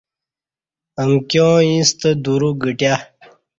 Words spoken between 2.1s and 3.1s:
دورو گھٹیہ